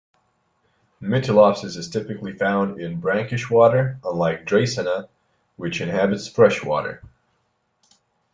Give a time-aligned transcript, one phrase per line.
[0.99, 5.09] "Mytilopsis" is typically found in brackish water, unlike "Dreissena",
[5.57, 7.03] which inhabits fresh water.